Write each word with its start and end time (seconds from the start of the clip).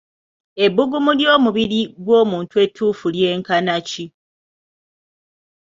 Ebbugumu 0.65 1.11
ly'omubiri 1.19 1.81
gw'omuntu 2.05 2.55
ettuufu 2.63 3.07
lyenkana 3.15 3.75
ki? 3.89 4.05